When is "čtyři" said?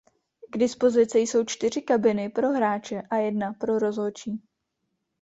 1.45-1.81